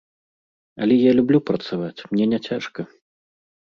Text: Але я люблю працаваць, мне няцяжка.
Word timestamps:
Але 0.85 0.95
я 1.01 1.11
люблю 1.21 1.43
працаваць, 1.51 2.05
мне 2.11 2.25
няцяжка. 2.35 2.81